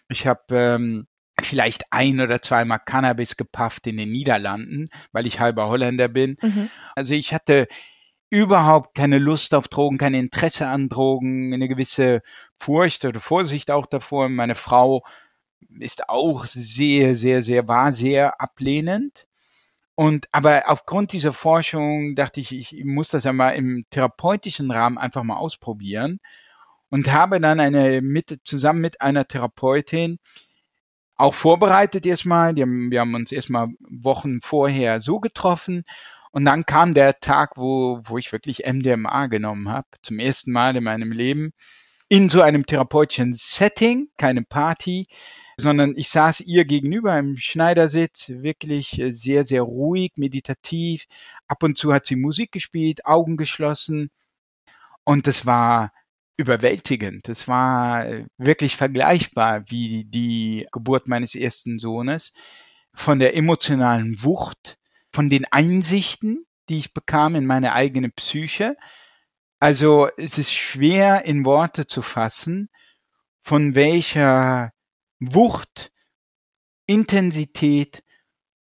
[0.08, 1.06] Ich habe ähm,
[1.40, 6.36] vielleicht ein oder zweimal Cannabis gepafft in den Niederlanden, weil ich halber Holländer bin.
[6.42, 6.70] Mhm.
[6.94, 7.66] Also ich hatte
[8.30, 12.22] überhaupt keine Lust auf Drogen, kein Interesse an Drogen, eine gewisse
[12.56, 14.28] Furcht oder Vorsicht auch davor.
[14.28, 15.04] Meine Frau
[15.80, 19.26] ist auch sehr, sehr, sehr, war sehr ablehnend.
[19.94, 24.98] Und aber aufgrund dieser Forschung dachte ich, ich muss das ja mal im therapeutischen Rahmen
[24.98, 26.20] einfach mal ausprobieren
[26.90, 30.18] und habe dann eine mit zusammen mit einer Therapeutin
[31.16, 32.54] auch vorbereitet erstmal.
[32.54, 35.84] Wir haben uns erstmal Wochen vorher so getroffen
[36.32, 40.76] und dann kam der Tag, wo, wo ich wirklich MDMA genommen habe, zum ersten Mal
[40.76, 41.52] in meinem Leben,
[42.08, 45.06] in so einem therapeutischen Setting, keine Party,
[45.58, 51.04] sondern ich saß ihr gegenüber im Schneidersitz, wirklich äh, sehr, sehr ruhig, meditativ.
[51.48, 54.10] Ab und zu hat sie Musik gespielt, Augen geschlossen.
[55.04, 55.92] Und das war
[56.36, 57.28] überwältigend.
[57.28, 62.32] Das war äh, wirklich vergleichbar wie die Geburt meines ersten Sohnes.
[62.94, 64.77] Von der emotionalen Wucht,
[65.18, 68.76] von den Einsichten, die ich bekam in meine eigene Psyche.
[69.58, 72.68] Also es ist schwer in Worte zu fassen,
[73.42, 74.70] von welcher
[75.18, 75.90] Wucht,
[76.86, 78.04] Intensität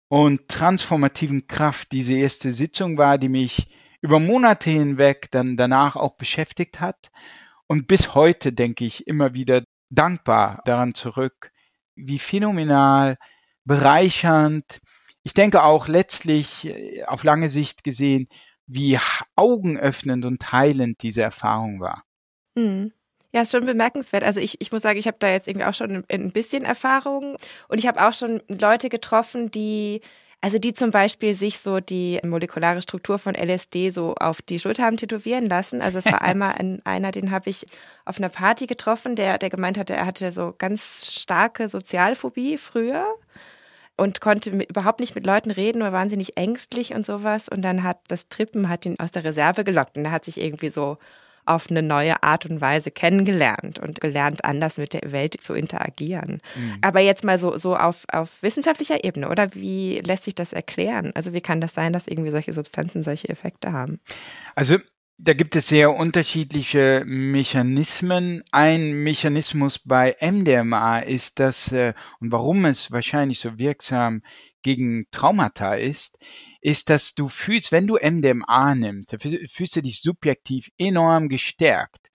[0.10, 3.68] und transformativen Kraft diese erste Sitzung war, die mich
[4.02, 7.10] über Monate hinweg dann danach auch beschäftigt hat
[7.66, 11.52] und bis heute denke ich immer wieder dankbar daran zurück,
[11.96, 13.18] wie phänomenal,
[13.66, 14.82] bereichernd,
[15.24, 18.28] ich denke auch letztlich äh, auf lange Sicht gesehen,
[18.66, 19.00] wie
[19.36, 22.04] augenöffnend und heilend diese Erfahrung war.
[22.56, 22.94] Mhm.
[23.34, 24.24] Ja, ist schon bemerkenswert.
[24.24, 27.36] Also ich, ich muss sagen, ich habe da jetzt irgendwie auch schon ein bisschen Erfahrung
[27.68, 30.02] und ich habe auch schon Leute getroffen, die
[30.40, 34.84] also die zum Beispiel sich so die molekulare Struktur von LSD so auf die Schulter
[34.84, 35.82] haben tätowieren lassen.
[35.82, 37.66] Also es war einmal ein, einer, den habe ich
[38.04, 43.06] auf einer Party getroffen, der, der gemeint hatte, er hatte so ganz starke Sozialphobie früher
[43.98, 47.50] und konnte mit, überhaupt nicht mit Leuten reden, war wahnsinnig ängstlich und sowas.
[47.50, 50.40] Und dann hat das Trippen hat ihn aus der Reserve gelockt und er hat sich
[50.40, 50.98] irgendwie so
[51.46, 56.42] auf eine neue Art und Weise kennengelernt und gelernt, anders mit der Welt zu interagieren.
[56.56, 56.78] Mhm.
[56.82, 61.12] Aber jetzt mal so, so auf, auf wissenschaftlicher Ebene, oder wie lässt sich das erklären?
[61.16, 64.00] Also wie kann das sein, dass irgendwie solche Substanzen solche Effekte haben?
[64.56, 64.78] Also
[65.24, 68.44] da gibt es sehr unterschiedliche Mechanismen.
[68.52, 74.22] Ein Mechanismus bei MDMA ist das, äh, und warum es wahrscheinlich so wirksam
[74.64, 76.20] gegen Traumata ist,
[76.60, 79.16] ist, dass du fühlst, wenn du MDMA nimmst,
[79.50, 82.12] fühlst du dich subjektiv enorm gestärkt.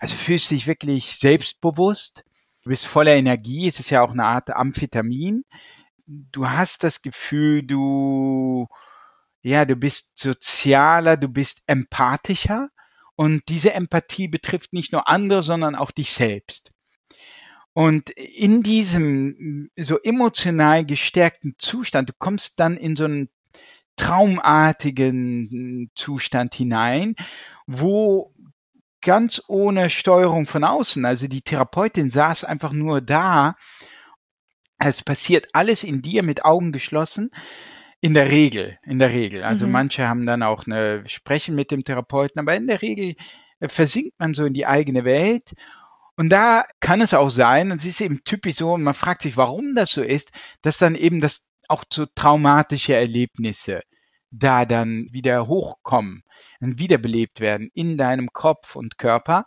[0.00, 2.24] Also fühlst dich wirklich selbstbewusst,
[2.62, 5.44] du bist voller Energie, es ist ja auch eine Art Amphetamin.
[6.06, 8.66] Du hast das Gefühl, du,
[9.42, 12.70] ja, du bist sozialer, du bist empathischer.
[13.14, 16.70] Und diese Empathie betrifft nicht nur andere, sondern auch dich selbst.
[17.72, 23.28] Und in diesem so emotional gestärkten Zustand, du kommst dann in so einen
[23.96, 27.16] traumartigen Zustand hinein,
[27.66, 28.34] wo
[29.00, 33.56] ganz ohne Steuerung von außen, also die Therapeutin saß einfach nur da,
[34.78, 37.30] es passiert alles in dir mit Augen geschlossen,
[38.00, 39.42] in der Regel, in der Regel.
[39.42, 39.72] Also mhm.
[39.72, 43.16] manche haben dann auch eine Sprechen mit dem Therapeuten, aber in der Regel
[43.60, 45.54] äh, versinkt man so in die eigene Welt.
[46.16, 49.22] Und da kann es auch sein, und es ist eben typisch so, und man fragt
[49.22, 50.32] sich, warum das so ist,
[50.62, 53.82] dass dann eben das auch so traumatische Erlebnisse
[54.30, 56.22] da dann wieder hochkommen
[56.60, 59.46] und wiederbelebt werden in deinem Kopf und Körper.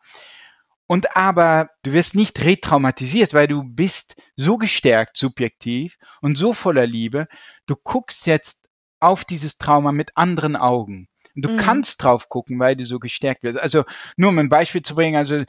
[0.91, 6.86] Und aber du wirst nicht retraumatisiert, weil du bist so gestärkt subjektiv und so voller
[6.86, 7.30] Liebe.
[7.65, 8.67] Du guckst jetzt
[8.99, 11.08] auf dieses Trauma mit anderen Augen.
[11.34, 11.56] Du mhm.
[11.56, 13.58] kannst drauf gucken, weil du so gestärkt wirst.
[13.58, 13.86] Also
[14.17, 15.45] nur um ein Beispiel zu bringen, also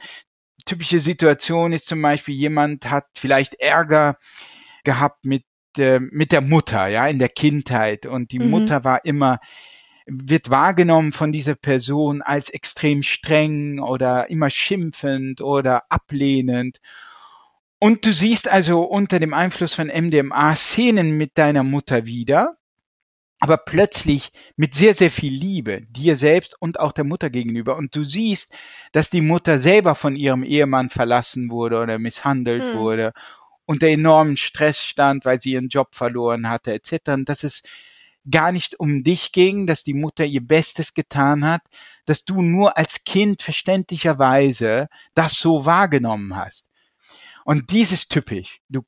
[0.65, 4.15] typische Situation ist zum Beispiel, jemand hat vielleicht Ärger
[4.85, 5.43] gehabt mit,
[5.77, 8.05] äh, mit der Mutter, ja, in der Kindheit.
[8.05, 8.49] Und die mhm.
[8.49, 9.41] Mutter war immer,
[10.05, 16.79] wird wahrgenommen von dieser Person als extrem streng oder immer schimpfend oder ablehnend.
[17.79, 22.57] Und du siehst also unter dem Einfluss von MDMA Szenen mit deiner Mutter wieder
[23.43, 27.75] aber plötzlich mit sehr, sehr viel Liebe dir selbst und auch der Mutter gegenüber.
[27.75, 28.55] Und du siehst,
[28.93, 32.79] dass die Mutter selber von ihrem Ehemann verlassen wurde oder misshandelt hm.
[32.79, 33.11] wurde,
[33.65, 37.09] unter enormen Stress stand, weil sie ihren Job verloren hatte, etc.
[37.09, 37.63] Und dass es
[38.29, 41.61] gar nicht um dich ging, dass die Mutter ihr Bestes getan hat,
[42.05, 46.69] dass du nur als Kind verständlicherweise das so wahrgenommen hast.
[47.45, 48.59] Und dies ist typisch.
[48.69, 48.81] Du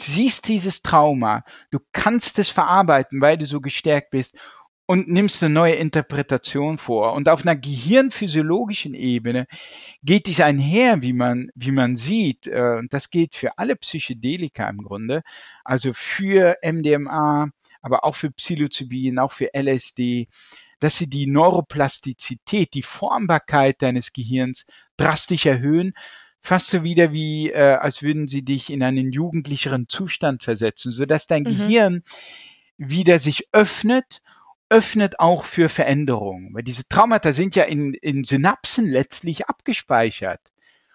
[0.00, 4.36] siehst dieses Trauma, du kannst es verarbeiten, weil du so gestärkt bist
[4.86, 7.12] und nimmst eine neue Interpretation vor.
[7.12, 9.46] Und auf einer gehirnphysiologischen Ebene
[10.02, 12.46] geht dies einher, wie man, wie man sieht.
[12.46, 15.22] Äh, und das gilt für alle Psychedelika im Grunde.
[15.62, 17.50] Also für MDMA,
[17.82, 20.28] aber auch für Psilocybin, auch für LSD,
[20.80, 25.94] dass sie die Neuroplastizität, die Formbarkeit deines Gehirns drastisch erhöhen,
[26.40, 31.04] fast so wieder wie, äh, als würden sie dich in einen jugendlicheren Zustand versetzen, so
[31.04, 31.46] dass dein mhm.
[31.46, 32.02] Gehirn
[32.76, 34.22] wieder sich öffnet,
[34.70, 36.54] öffnet auch für Veränderungen.
[36.54, 40.40] Weil diese Traumata sind ja in, in Synapsen letztlich abgespeichert.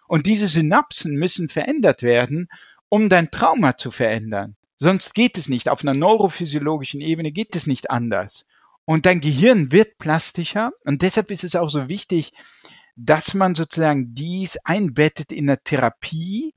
[0.08, 2.48] Und diese Synapsen müssen verändert werden,
[2.90, 4.56] um dein Trauma zu verändern.
[4.84, 5.70] Sonst geht es nicht.
[5.70, 8.46] Auf einer neurophysiologischen Ebene geht es nicht anders.
[8.84, 10.74] Und dein Gehirn wird plastischer.
[10.84, 12.34] Und deshalb ist es auch so wichtig,
[12.98, 16.54] dass man sozusagen dies einbettet in der Therapie,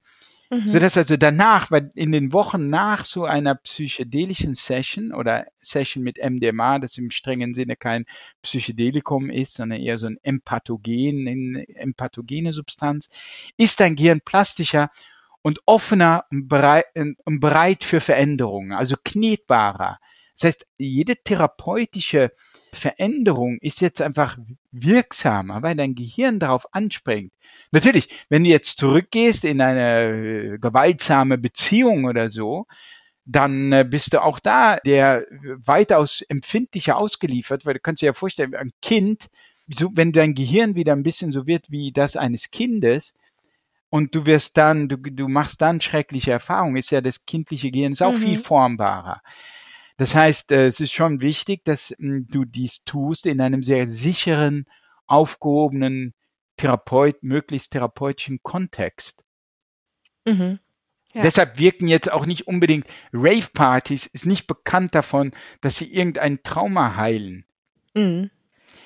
[0.51, 0.67] mhm.
[0.67, 6.03] so dass also danach, weil in den Wochen nach so einer psychedelischen Session oder Session
[6.03, 8.07] mit MDMA, das im strengen Sinne kein
[8.43, 13.09] Psychedelikum ist, sondern eher so ein Empathogen, eine empathogene Substanz,
[13.57, 14.91] ist dein Gehirn plastischer
[15.47, 20.01] und offener und bereit, für Veränderungen, also knetbarer.
[20.35, 22.33] Das heißt, jede therapeutische
[22.73, 24.39] Veränderung ist jetzt einfach
[24.73, 27.33] wirksamer, weil dein Gehirn darauf anspringt.
[27.71, 32.67] Natürlich, wenn du jetzt zurückgehst in eine äh, gewaltsame Beziehung oder so,
[33.25, 35.27] dann äh, bist du auch da der
[35.65, 39.29] weitaus empfindlicher ausgeliefert, weil du kannst dir ja vorstellen, ein Kind,
[39.69, 43.15] so, wenn dein Gehirn wieder ein bisschen so wird wie das eines Kindes,
[43.91, 47.93] und du wirst dann, du, du machst dann schreckliche Erfahrungen, ist ja das kindliche Gehirn
[47.93, 48.23] ist auch mhm.
[48.23, 49.23] viel formbarer.
[49.97, 53.87] Das heißt, äh, es ist schon wichtig, dass hm, du dies tust in einem sehr
[53.87, 54.67] sicheren,
[55.07, 56.15] aufgehobenen,
[56.57, 59.25] Therapeut, möglichst therapeutischen Kontext.
[60.27, 60.59] Mhm.
[61.15, 61.23] Ja.
[61.23, 66.97] Deshalb wirken jetzt auch nicht unbedingt Rave-Partys, ist nicht bekannt davon, dass sie irgendein Trauma
[66.97, 67.47] heilen.
[67.95, 68.31] Mhm.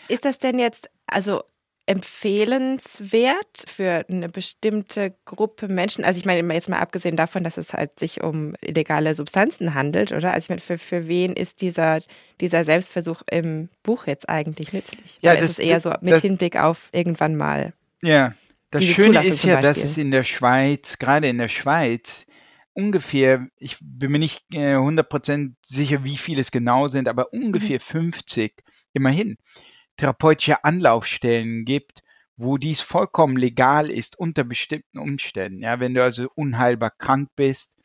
[0.08, 1.42] Ist das denn jetzt, also
[1.90, 6.05] empfehlenswert für eine bestimmte Gruppe Menschen?
[6.05, 10.12] Also ich meine jetzt mal abgesehen davon, dass es halt sich um illegale Substanzen handelt,
[10.12, 10.33] oder?
[10.33, 12.00] Also ich meine, für, für wen ist dieser,
[12.40, 15.18] dieser Selbstversuch im Buch jetzt eigentlich nützlich?
[15.20, 17.72] Ja, Oder das, ist es eher so mit das, Hinblick auf irgendwann mal.
[18.03, 18.35] Ja,
[18.70, 22.24] das Schöne Zulassung ist ja, dass es in der Schweiz, gerade in der Schweiz,
[22.72, 27.46] ungefähr, ich bin mir nicht äh, 100% sicher, wie viele es genau sind, aber mhm.
[27.46, 28.12] ungefähr mhm.
[28.12, 29.38] 50 immerhin
[30.00, 32.02] therapeutische Anlaufstellen gibt,
[32.38, 35.62] wo dies vollkommen legal ist unter bestimmten Umständen.
[35.62, 37.76] Ja, wenn du also unheilbar krank bist,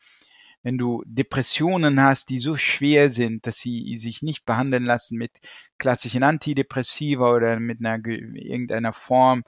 [0.62, 5.30] wenn du Depressionen hast, die so schwer sind, dass sie sich nicht behandeln lassen mit
[5.78, 9.44] klassischen Antidepressiva oder mit einer irgendeiner Form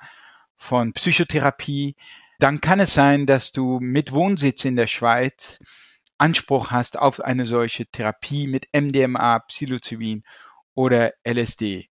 [0.54, 1.96] von Psychotherapie,
[2.38, 5.59] dann kann es sein, dass du mit Wohnsitz in der Schweiz
[6.18, 10.22] Anspruch hast auf eine solche Therapie mit MDMA, Psilocybin
[10.74, 11.88] oder LSD.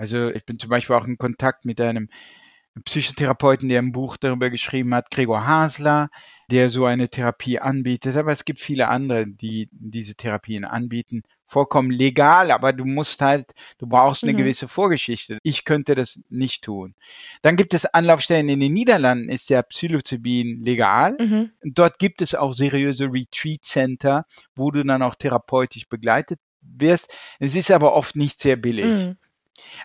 [0.00, 2.08] Also ich bin zum Beispiel auch in Kontakt mit einem
[2.86, 6.08] Psychotherapeuten, der ein Buch darüber geschrieben hat, Gregor Hasler,
[6.50, 8.16] der so eine Therapie anbietet.
[8.16, 11.22] Aber es gibt viele andere, die diese Therapien anbieten.
[11.44, 14.38] Vollkommen legal, aber du musst halt, du brauchst eine mhm.
[14.38, 15.36] gewisse Vorgeschichte.
[15.42, 16.94] Ich könnte das nicht tun.
[17.42, 21.18] Dann gibt es Anlaufstellen in den Niederlanden, ist der Psilocybin legal.
[21.20, 21.50] Mhm.
[21.62, 27.14] Dort gibt es auch seriöse Retreat Center, wo du dann auch therapeutisch begleitet wirst.
[27.38, 28.86] Es ist aber oft nicht sehr billig.
[28.86, 29.16] Mhm.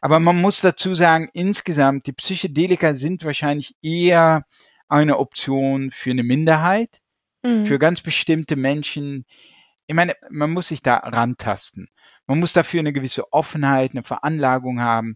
[0.01, 4.45] Aber man muss dazu sagen, insgesamt, die Psychedelika sind wahrscheinlich eher
[4.87, 7.01] eine Option für eine Minderheit,
[7.43, 7.65] mhm.
[7.65, 9.25] für ganz bestimmte Menschen,
[9.87, 11.89] ich meine, man muss sich da rantasten.
[12.27, 15.15] Man muss dafür eine gewisse Offenheit, eine Veranlagung haben.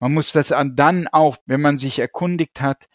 [0.00, 2.88] Man muss das dann auch, wenn man sich erkundigt hat,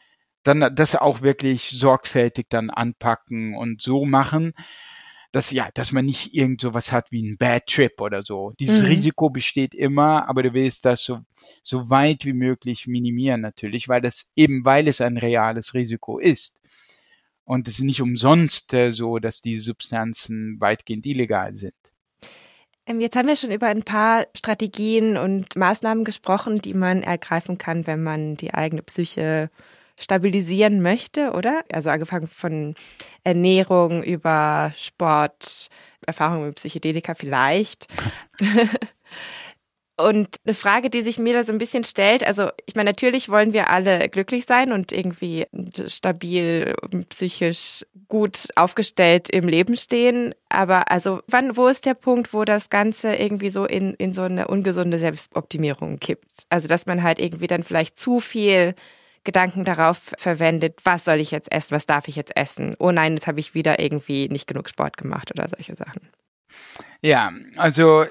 [0.44, 4.54] dann das auch wirklich sorgfältig dann anpacken und so machen,
[5.34, 8.54] dass ja, dass man nicht irgend so was hat wie ein Bad Trip oder so.
[8.60, 8.86] Dieses mhm.
[8.86, 11.22] Risiko besteht immer, aber du willst das so,
[11.64, 16.60] so weit wie möglich minimieren natürlich, weil das eben, weil es ein reales Risiko ist.
[17.46, 21.74] Und es ist nicht umsonst äh, so, dass diese Substanzen weitgehend illegal sind.
[22.86, 27.58] Ähm, jetzt haben wir schon über ein paar Strategien und Maßnahmen gesprochen, die man ergreifen
[27.58, 29.50] kann, wenn man die eigene Psyche
[30.04, 31.64] stabilisieren möchte, oder?
[31.72, 32.76] Also angefangen von
[33.24, 35.70] Ernährung über Sport,
[36.06, 37.88] Erfahrung mit Psychedelika vielleicht.
[39.96, 43.30] Und eine Frage, die sich mir da so ein bisschen stellt, also ich meine, natürlich
[43.30, 45.46] wollen wir alle glücklich sein und irgendwie
[45.88, 46.74] stabil,
[47.10, 50.34] psychisch gut aufgestellt im Leben stehen.
[50.50, 54.24] Aber also wann, wo ist der Punkt, wo das Ganze irgendwie so in, in so
[54.24, 56.48] eine ungesunde Selbstoptimierung kippt?
[56.50, 58.74] Also dass man halt irgendwie dann vielleicht zu viel
[59.24, 62.76] Gedanken darauf verwendet, was soll ich jetzt essen, was darf ich jetzt essen?
[62.80, 66.02] Oh nein, jetzt habe ich wieder irgendwie nicht genug Sport gemacht oder solche Sachen.
[67.02, 68.10] Ja, also äh,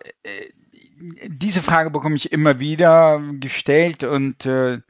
[1.27, 4.81] diese Frage bekomme ich immer wieder gestellt und äh,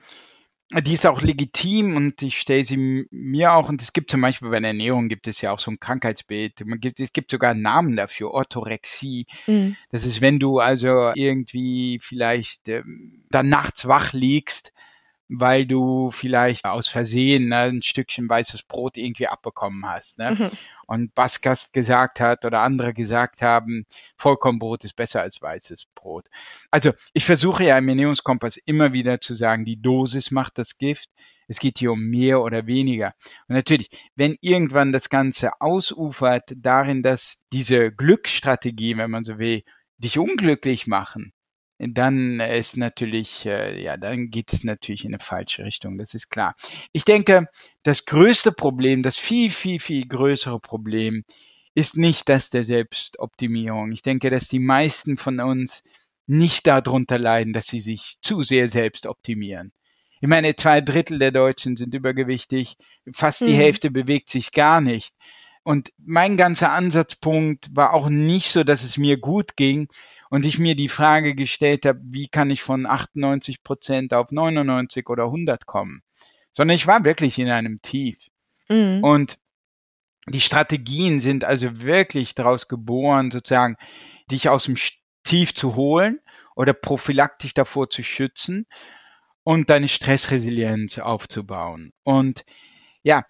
[0.80, 4.48] die ist auch legitim und ich stelle sie mir auch und es gibt zum Beispiel
[4.48, 6.64] bei der Ernährung gibt es ja auch so ein Krankheitsbild.
[6.64, 9.26] Man gibt, es gibt sogar einen Namen dafür, Orthorexie.
[9.46, 9.76] Mhm.
[9.90, 12.82] Das ist, wenn du also irgendwie vielleicht äh,
[13.30, 14.72] dann nachts wach liegst
[15.38, 20.18] weil du vielleicht aus Versehen ne, ein Stückchen weißes Brot irgendwie abbekommen hast.
[20.18, 20.32] Ne?
[20.32, 20.50] Mhm.
[20.86, 26.26] Und Baskast gesagt hat oder andere gesagt haben, Vollkornbrot ist besser als weißes Brot.
[26.70, 31.08] Also ich versuche ja im Ernährungskompass immer wieder zu sagen, die Dosis macht das Gift.
[31.48, 33.14] Es geht hier um mehr oder weniger.
[33.48, 39.62] Und natürlich, wenn irgendwann das Ganze ausufert darin, dass diese Glücksstrategie, wenn man so will,
[39.98, 41.32] dich unglücklich machen,
[41.88, 46.28] dann ist natürlich, äh, ja, dann geht es natürlich in eine falsche Richtung, das ist
[46.28, 46.54] klar.
[46.92, 47.46] Ich denke,
[47.82, 51.24] das größte Problem, das viel, viel, viel größere Problem
[51.74, 53.92] ist nicht das der Selbstoptimierung.
[53.92, 55.82] Ich denke, dass die meisten von uns
[56.26, 59.72] nicht darunter leiden, dass sie sich zu sehr selbst optimieren.
[60.20, 62.76] Ich meine, zwei Drittel der Deutschen sind übergewichtig,
[63.12, 63.56] fast die mhm.
[63.56, 65.14] Hälfte bewegt sich gar nicht.
[65.64, 69.88] Und mein ganzer Ansatzpunkt war auch nicht so, dass es mir gut ging
[70.28, 75.08] und ich mir die Frage gestellt habe, wie kann ich von 98 Prozent auf 99
[75.08, 76.02] oder 100 kommen,
[76.52, 78.16] sondern ich war wirklich in einem Tief.
[78.68, 79.04] Mhm.
[79.04, 79.38] Und
[80.26, 83.76] die Strategien sind also wirklich daraus geboren, sozusagen,
[84.30, 84.76] dich aus dem
[85.24, 86.20] Tief zu holen
[86.56, 88.66] oder prophylaktisch davor zu schützen
[89.44, 91.92] und deine Stressresilienz aufzubauen.
[92.02, 92.44] Und
[93.02, 93.24] ja,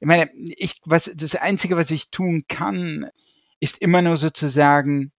[0.00, 3.08] ich meine, ich, was, das Einzige, was ich tun kann,
[3.60, 5.12] ist immer nur sozusagen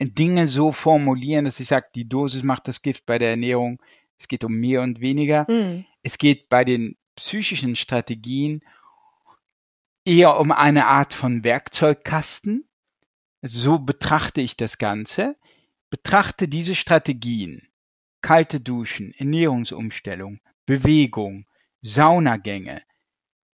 [0.00, 3.82] Dinge so formulieren, dass ich sage, die Dosis macht das Gift bei der Ernährung.
[4.18, 5.46] Es geht um mehr und weniger.
[5.48, 5.84] Mhm.
[6.02, 8.62] Es geht bei den psychischen Strategien
[10.04, 12.66] eher um eine Art von Werkzeugkasten.
[13.42, 15.36] So betrachte ich das Ganze.
[15.90, 17.68] Betrachte diese Strategien.
[18.22, 21.46] Kalte Duschen, Ernährungsumstellung, Bewegung,
[21.82, 22.82] Saunagänge,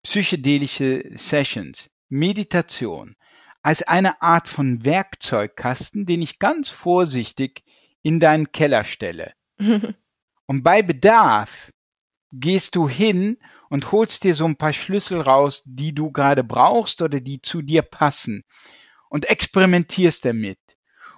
[0.04, 3.16] psychedelische Sessions, Meditation
[3.62, 7.63] als eine Art von Werkzeugkasten, den ich ganz vorsichtig
[8.02, 9.34] in deinen Keller stelle.
[9.58, 11.72] und bei Bedarf
[12.32, 13.38] gehst du hin
[13.70, 17.62] und holst dir so ein paar Schlüssel raus, die du gerade brauchst oder die zu
[17.62, 18.44] dir passen
[19.10, 20.60] und experimentierst damit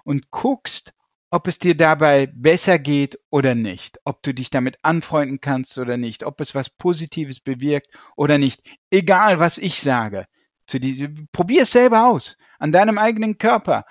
[0.04, 0.94] und guckst,
[1.36, 5.98] ob es dir dabei besser geht oder nicht, ob du dich damit anfreunden kannst oder
[5.98, 10.28] nicht, ob es was Positives bewirkt oder nicht, egal was ich sage.
[10.66, 13.84] Zu die, probier es selber aus, an deinem eigenen Körper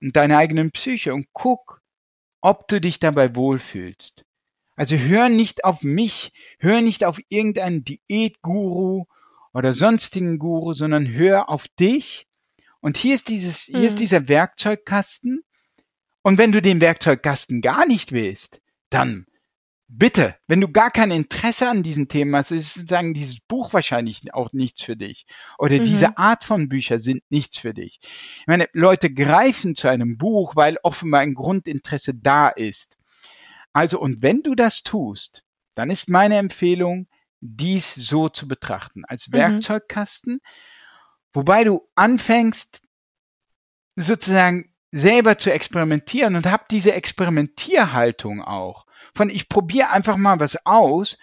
[0.00, 1.82] und deiner eigenen Psyche und guck,
[2.40, 4.24] ob du dich dabei wohlfühlst.
[4.76, 9.06] Also hör nicht auf mich, hör nicht auf irgendeinen Diätguru
[9.52, 12.28] oder sonstigen Guru, sondern hör auf dich.
[12.80, 14.00] Und hier ist dieses, hier ist mhm.
[14.02, 15.42] dieser Werkzeugkasten
[16.22, 18.60] und wenn du den Werkzeugkasten gar nicht willst,
[18.90, 19.26] dann
[19.88, 24.32] bitte, wenn du gar kein Interesse an diesen Themen hast, ist sozusagen dieses Buch wahrscheinlich
[24.32, 25.26] auch nichts für dich.
[25.58, 25.84] Oder mhm.
[25.84, 28.00] diese Art von Bücher sind nichts für dich.
[28.40, 32.96] Ich meine, Leute greifen zu einem Buch, weil offenbar ein Grundinteresse da ist.
[33.72, 35.44] Also, und wenn du das tust,
[35.74, 37.08] dann ist meine Empfehlung,
[37.40, 39.32] dies so zu betrachten, als mhm.
[39.34, 40.40] Werkzeugkasten,
[41.32, 42.80] wobei du anfängst,
[43.96, 48.86] sozusagen selber zu experimentieren und hab diese Experimentierhaltung auch.
[49.14, 51.18] Von ich probiere einfach mal was aus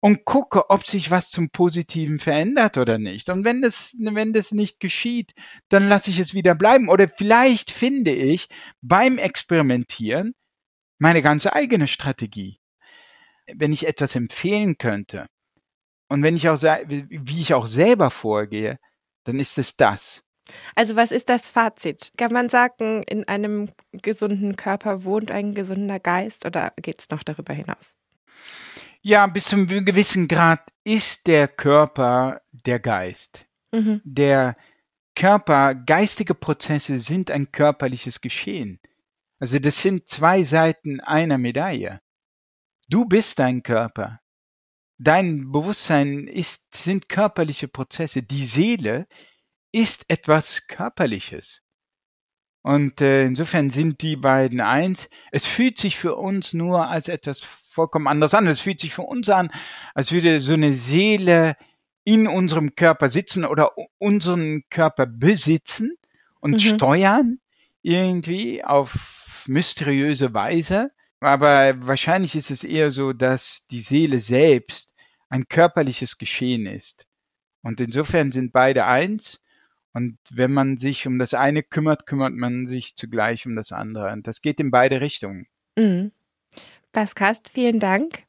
[0.00, 3.30] und gucke, ob sich was zum Positiven verändert oder nicht.
[3.30, 5.32] Und wenn das, wenn das nicht geschieht,
[5.68, 6.88] dann lasse ich es wieder bleiben.
[6.88, 8.48] Oder vielleicht finde ich
[8.82, 10.34] beim Experimentieren
[10.98, 12.58] meine ganze eigene Strategie.
[13.52, 15.26] Wenn ich etwas empfehlen könnte
[16.08, 18.78] und wenn ich auch, wie ich auch selber vorgehe,
[19.24, 20.22] dann ist es das.
[20.74, 22.12] Also was ist das Fazit?
[22.16, 27.22] Kann man sagen, in einem gesunden Körper wohnt ein gesunder Geist oder geht es noch
[27.22, 27.94] darüber hinaus?
[29.02, 33.46] Ja, bis zu einem gewissen Grad ist der Körper der Geist.
[33.72, 34.00] Mhm.
[34.04, 34.56] Der
[35.14, 38.80] Körper, geistige Prozesse sind ein körperliches Geschehen.
[39.38, 42.00] Also das sind zwei Seiten einer Medaille.
[42.88, 44.20] Du bist dein Körper.
[44.98, 48.22] Dein Bewusstsein ist, sind körperliche Prozesse.
[48.22, 49.06] Die Seele
[49.76, 51.60] ist etwas Körperliches.
[52.62, 55.10] Und äh, insofern sind die beiden eins.
[55.32, 58.46] Es fühlt sich für uns nur als etwas vollkommen anders an.
[58.46, 59.50] Es fühlt sich für uns an,
[59.94, 61.58] als würde so eine Seele
[62.04, 65.94] in unserem Körper sitzen oder unseren Körper besitzen
[66.40, 66.58] und mhm.
[66.58, 67.38] steuern
[67.82, 70.90] irgendwie auf mysteriöse Weise.
[71.20, 74.94] Aber wahrscheinlich ist es eher so, dass die Seele selbst
[75.28, 77.06] ein körperliches Geschehen ist.
[77.62, 79.42] Und insofern sind beide eins.
[79.96, 84.12] Und wenn man sich um das eine kümmert, kümmert man sich zugleich um das andere.
[84.12, 85.46] Und das geht in beide Richtungen.
[85.74, 86.12] Mhm.
[86.92, 88.24] Baskast, vielen Dank.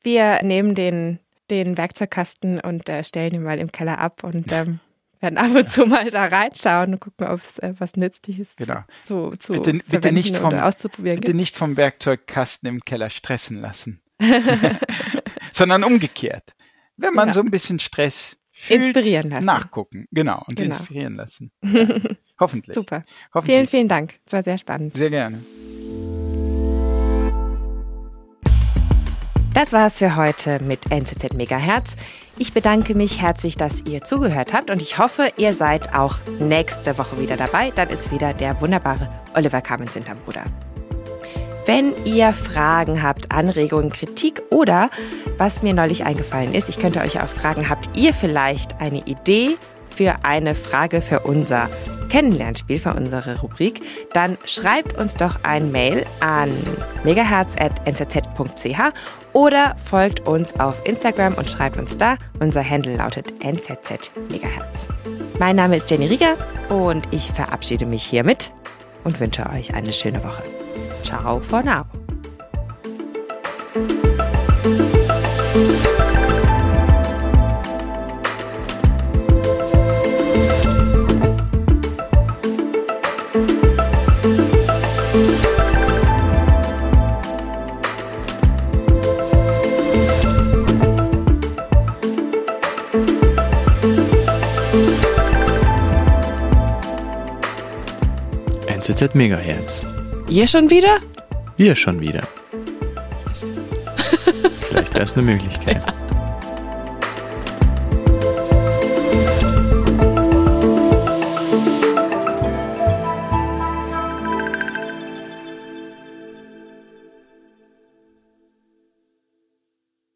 [0.00, 1.18] Wir nehmen den,
[1.50, 4.78] den Werkzeugkasten und äh, stellen ihn mal im Keller ab und ähm,
[5.18, 8.84] werden ab und zu mal da reinschauen und gucken, ob es äh, was Nützliches genau.
[9.02, 11.40] zu, zu bitte, bitte nicht vom, auszuprobieren Bitte gibt.
[11.40, 14.00] nicht vom Werkzeugkasten im Keller stressen lassen,
[15.50, 16.54] sondern umgekehrt.
[16.96, 17.34] Wenn man genau.
[17.34, 19.46] so ein bisschen Stress fühlt, inspirieren lassen.
[19.46, 20.76] Nachgucken, genau, und genau.
[20.76, 21.50] inspirieren lassen.
[21.62, 21.86] Ja.
[22.40, 22.74] Hoffentlich.
[22.74, 23.04] Super.
[23.34, 23.56] Hoffentlich.
[23.56, 24.14] Vielen, vielen Dank.
[24.24, 24.96] Es war sehr spannend.
[24.96, 25.38] Sehr gerne.
[29.54, 31.96] Das war's für heute mit NZZ Megahertz.
[32.38, 36.96] Ich bedanke mich herzlich, dass ihr zugehört habt und ich hoffe, ihr seid auch nächste
[36.96, 37.72] Woche wieder dabei.
[37.72, 40.44] Dann ist wieder der wunderbare Oliver Kamens hinterm Bruder.
[41.68, 44.88] Wenn ihr Fragen habt, Anregungen, Kritik oder
[45.36, 49.58] was mir neulich eingefallen ist, ich könnte euch auch fragen, habt ihr vielleicht eine Idee
[49.94, 51.68] für eine Frage für unser
[52.08, 53.82] Kennenlernspiel, für unsere Rubrik,
[54.14, 56.50] dann schreibt uns doch ein Mail an
[57.04, 58.80] megaherz.nzz.ch
[59.34, 62.16] oder folgt uns auf Instagram und schreibt uns da.
[62.40, 64.88] Unser Handle lautet nzz megahertz.
[65.38, 66.38] Mein Name ist Jenny Rieger
[66.70, 68.52] und ich verabschiede mich hiermit
[69.04, 70.42] und wünsche euch eine schöne Woche.
[71.02, 71.86] Ciao for now.
[98.88, 99.97] NZZ Megahertz.
[100.28, 100.98] Ihr schon wieder?
[101.56, 102.20] Wir schon wieder.
[104.60, 105.82] Vielleicht wäre es eine Möglichkeit.
[105.86, 105.97] Ja.